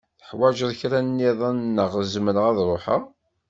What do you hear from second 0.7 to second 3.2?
kra niḍen neɣ zemreɣ ad ruḥeɣ?